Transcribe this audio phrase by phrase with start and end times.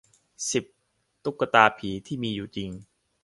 [0.51, 0.65] สิบ
[1.23, 2.71] ตุ๊กตาผีที่มีอยู่จริง